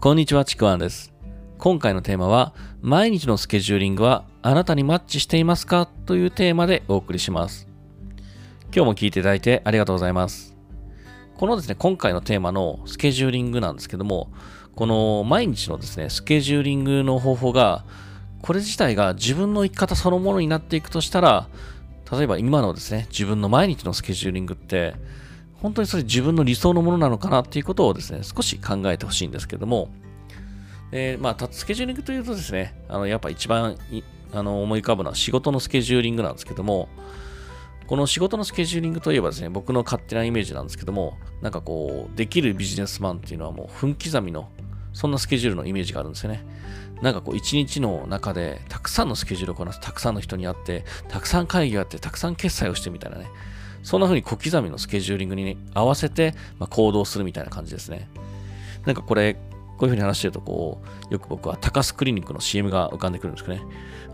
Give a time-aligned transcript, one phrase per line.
[0.00, 1.12] こんにちは、ちくわんです。
[1.58, 5.86] 今回のテーマは、毎日のスケジューリングはあなたにマッチしていますか？
[6.06, 7.66] というテーマでお送りします。
[8.66, 10.56] 今日も聞いていただいてありがとうございます。
[11.36, 14.30] このですね、今回のテーマのスケジューリングなんですけども、
[14.76, 17.84] この毎日のですね、スケジューリングの方法が、
[18.40, 21.48] これ自体が自分の生き方そのものになっていくとしたら、
[22.12, 24.94] 例えば今のですね、自分の毎日のスケジューリングって、
[25.60, 29.90] 本当にそれ自分の理想のものなのかなっていうことをですね、少し考えてほしいんですけども、
[30.92, 33.76] えまあ、スケジューリングというとですね、あのやっぱ一番
[34.32, 36.88] あの思い浮かぶのは仕事のスケジューリングなんですけども、
[37.86, 44.50] この仕事のスケジューリングといえばですね、僕の勝手なイメージなんですけども、なんかこう、できるビジネスマンっていうのはもう分刻みの、
[44.92, 46.44] そんなスケジュールのイメージがあるんですよね。
[47.00, 53.26] なんかこう、一日の中で、たくさんのスケジュールをこなす、たくさんの人に会って、たくさん会議があって、たくさん決済をしてみたいなね。
[53.82, 58.08] そんな風に小刻みのスケジューリングに、合わせて、まあ、行動するみたいな感じですね。
[58.84, 59.34] なんかこれ、
[59.78, 63.62] こういう風に話してると、こう、よく僕は高須クリニックの CM が浮かんでくるんですけどね。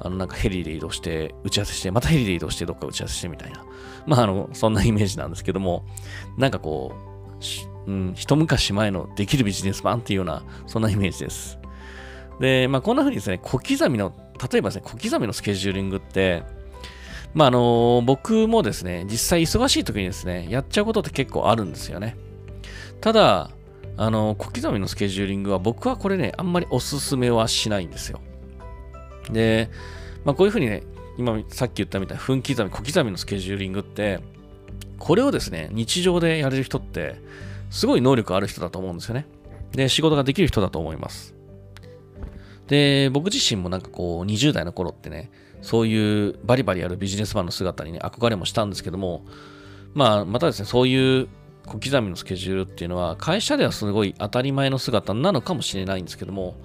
[0.00, 3.64] あの、なんかヘリで移動して、打ち合わせして、またヘリで移動して、どっか打ち合わせしてみたいな。
[4.06, 5.84] まあ、あの、そんなイメージなんですけども、
[6.36, 6.92] なんかこ
[7.86, 11.58] う、うん、一昔前のできるビジネスマンっていうような、そんなイメージです。
[12.40, 14.12] で、まあ、こんな風にですね、小刻みの、
[14.52, 16.42] 例えばですね、小刻みのスケジューリングって、
[17.34, 22.16] まあ、あの僕もですね、実際忙しい時にですね、やっちゃうことって結構あるんですよね。
[23.00, 23.50] ただ、
[23.96, 28.20] あの小刻みのスケジューリングは僕はこれね、あんまりおすすめはしないんですよ。
[29.30, 29.68] で、
[30.24, 30.82] まあ、こういうふうにね、
[31.18, 34.20] 今さっき言ったみたいな分刻み、小刻みのスケジューリングって、
[34.98, 37.16] これをですね、日常でやれる人って、
[37.70, 39.26] すごい能力ある人だと思うんですよね。
[39.72, 41.33] で、仕事ができる人だと思います。
[42.66, 45.30] で、僕自身もなんかこう、20代の頃ってね、
[45.62, 49.24] そういうバリバリやるビジネスマンの姿にね、憧れもしたんですけども、
[49.94, 51.28] まあ、またですね、そういう
[51.66, 56.56] 小刻みのスケジュールっていうのは、会社ではすごい当たり前の姿なのかもしれないんですけども、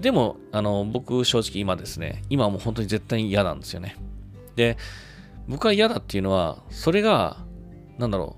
[0.00, 3.96] でも、あの、僕正直今ですね、今はもう本当に絶対に嫌なんですよね。
[4.56, 4.76] で、
[5.48, 7.38] 僕は嫌だっていうのは、それが、
[7.98, 8.36] なんだろ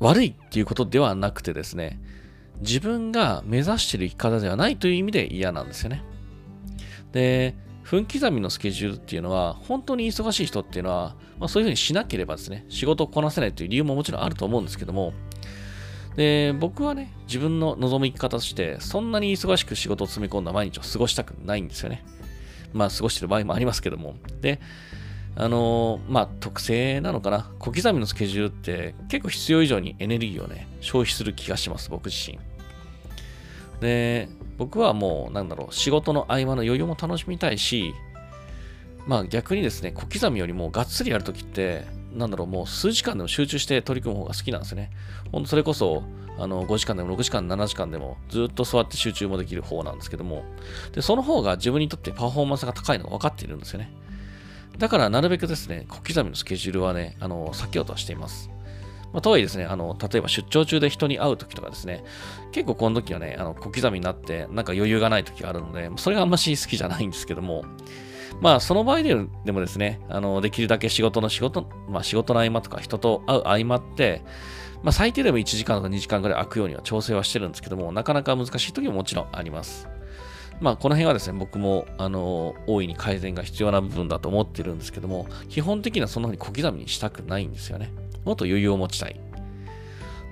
[0.00, 2.00] う、悪いっていうことではなくてですね、
[2.62, 6.02] 自分が目指してる生き方ではないという意味で嫌なんですよね。
[7.12, 15.12] で、分刻みのスケジュールっていうのは、本当に忙しい人っていうのは、まあ、そういうふうにしなければですね、仕事をこなせないという理由ももちろんあると思うんですけども、
[16.16, 22.04] で、僕はね、自分の望む生き方として、そんなに忙しく仕事を詰め込んだ毎日を過ごしたくないんですよね。
[22.72, 24.14] まあ、過ごしてる場合もありますけども。
[24.40, 24.60] で、
[25.34, 27.50] あのーまあ、特性なのかな。
[27.58, 32.38] 小刻みのスケジュールって結構必要以上にエネルギーをね、消費する気がします、僕自身。
[33.82, 34.28] で、
[34.58, 37.92] 僕はもう、なんだろう、仕事の合間の余裕も楽しみたいし、
[39.06, 41.84] まあ逆にですね、小刻みよりもがっつりやるときって、
[42.14, 44.92] なんだろう、もう数時間でも集中して取り組む方が好きなんですね。
[45.32, 46.04] ほんとそれこそ、
[46.38, 50.44] あの、5時間でも6時間、7時間でもずっと座って集中もできる方なんですけども、
[50.92, 53.92] で、その方が自分にとってパフォーマンスが高いのが分かっているんですよね。
[54.78, 58.51] だからなるべくですね、小刻みのスケジュールはね、あの、避けようとはしています。
[59.12, 62.04] まあ、とはいえですね、あの、例えば出張中で人に会うときとかですね、
[62.50, 67.64] 結構この時はね、あの、小刻みになって、なんか余裕がないときがあるので、それがあんまし好きじゃないんですけども、
[68.40, 74.22] まあ、その場合でもですね、あの、できるだけ仕事の仕事、まあ、仕事の合間とか人と会う合間って、
[74.82, 79.88] まあ、最低でも1時間とか2時間ぐらい空くようには調整はしてるんですけども、なかなか難しい時ももちろんあります。
[80.60, 87.92] まあ、この辺はですね、僕も、あの、大いに改善が必要な部分だと思ってるんですけども、基本的にはそんな風に小刻みにしたくないんですよね。
[88.24, 89.20] もっと余裕を持ちたい。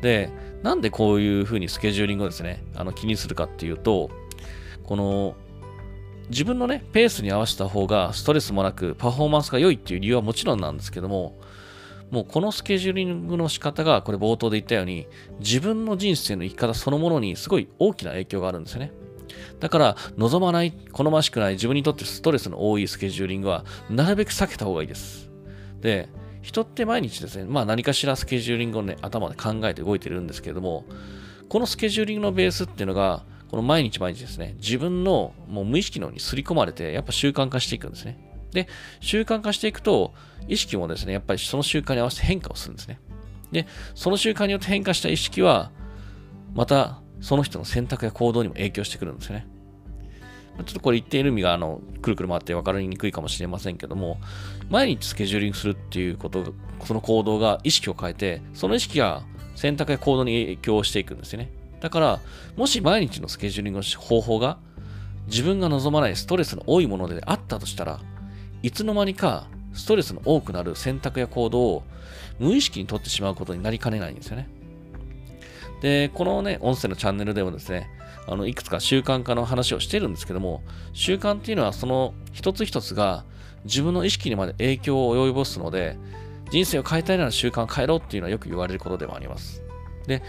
[0.03, 0.31] で、
[0.63, 4.11] なんでこういう風にスケジューリングをですね、あの気にするかっていうと、
[4.85, 5.35] この、
[6.29, 11.39] 自分のね、ペースに合わせた方がストレスもなくパフォーマンスが良いっていう理由はもちろんなんですけども、
[12.11, 15.07] もうこのスケジューリングの仕方が、これ冒頭で言ったように、
[15.39, 18.93] 自分の人生の生き方そのものにすごい大きな影響があるんですよね。
[19.61, 25.31] だから、望まない、好ましくない、自分にとってストレスの多いスケジューリングは、なるべく避けた方がいいです。
[25.81, 26.09] で、
[26.43, 30.85] 人って毎日ですね、まあ何かしらスケジューリングをね、頭で考えて動いてるんですけれども、
[31.49, 38.19] このスケジューリングのベースっていうのが、この毎日毎日ですね、自分のもう無意識のように刷り込まれて、やっぱ習慣化していくんですね。
[38.53, 38.69] で、
[39.01, 40.15] 習慣化していくと、
[40.49, 43.01] 意識もですね、やっぱりその習慣に合わせて変化をするんですね。
[43.53, 45.73] で、その習慣によって変化した意識は、
[46.55, 49.47] またその人の選択や行動にも影響してくるんですよね。
[50.65, 54.19] ちょっとこれ言っている意味が、あの、くるくる回って分かりにくいかもしれませんけども、
[54.69, 56.55] 毎日スケジューリングするっていうこと、
[56.85, 59.23] その行動が意識を変えて、その意識が
[59.55, 61.51] 選択や行動に影響していくんですよね。
[61.81, 62.21] だから、
[62.57, 64.59] もし毎日のスケジューリングの方法が、
[65.27, 68.01] 自分が望まないストレスの多いものであったとしたら、
[68.63, 71.83] いつの間にかストレスの多くなる選択や行動を
[72.39, 74.49] 無意識に取ってしまうことになりかねないんですよね。
[75.83, 77.89] で、このね、音声のチャンネルでもですね、
[78.27, 80.63] あのいくつか習慣化の話をしてるんですけども、
[80.93, 83.25] 習慣っていうのはその一つ一つが
[83.65, 85.97] 自分の意識にまで影響を及ぼすので、
[86.51, 89.63] 人生を変えたいなら習慣を変えろっていうのはよく言われることでもあります。
[90.07, 90.23] で、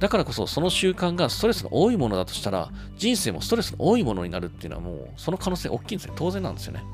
[0.00, 6.14] だからこそその習慣がストレスの多いものだとしたら、人生もストレスの多いものになるっていうのはもうその可能性大きいんですね。
[6.16, 6.84] 当然なんですよね。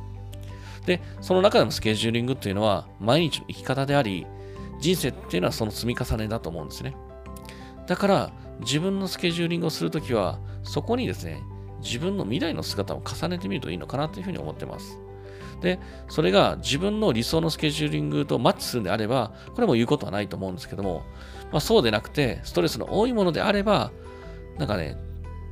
[0.86, 4.26] で、その中でもスケジューリングっていうのは毎日の生き方であり、
[4.80, 6.94] 人生っていうのはその積み重ねだと思うんですね。
[7.86, 11.42] だから自分のスケジューリングをするときは、そこにですね、
[11.82, 14.98] 自分の未来の姿を重ねてみるといいのかなというふうに思ってます。
[15.60, 15.78] で、
[16.08, 21.04] それが自分の理想のスケジューリングとマッチするんであれば、これも言うことはないと思うんですけども、
[21.52, 23.92] まあ、そうでなくて、ストレスの多いものであれば、
[24.58, 24.96] なんかね、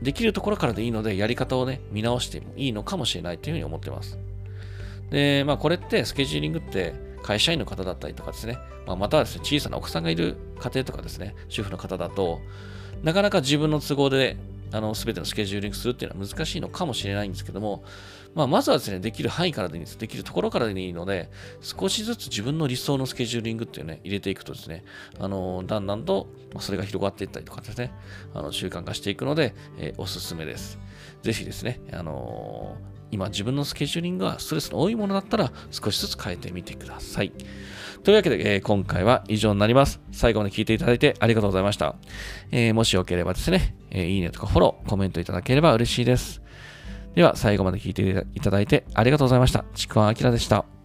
[0.02, 4.18] できるところからでいいので、やり方をね、見直してもいいのかもしれないというふうに思ってます。
[5.10, 12.40] で、まあ、これってスケジューリングって会社員の方だったりとかですね、まあ、またはですね、小さなお子さんがいる家庭とかですね、主婦の方だと、
[13.02, 14.37] なかなか自分の都合で
[14.73, 17.82] あの、すべてのスケジューリングするっていうのは難しいのかもしれないんですけども、
[18.35, 19.99] まあ、まずはですね、できる範囲からでいいんです。
[19.99, 21.31] できるところからでいいので、
[21.61, 24.85] 少しずつ自分の理想のスケジューリングっていうね、入れていくとですね、
[25.19, 26.29] あの、だんだんと、
[26.61, 27.93] それが広がっていったりとかですね、
[28.32, 30.79] あの、習慣化していくので、えー、おすすめです。
[31.23, 37.32] ぜひですね、あのー今自分のスケジューリングがストレスの多いものだったら少しずつ変えてみてください。
[38.02, 40.00] というわけで、えー、今回は以上になります。
[40.12, 41.96] 最後まで聞いていただいてありがとうございました。
[42.50, 46.40] えー、もしよければですね、えー、いいねとかフォロー、コメントいただければ嬉しいです。
[47.14, 49.64] では最後まで聞いていただいてありがとうございました。
[49.74, 50.80] ちくわあきらでした。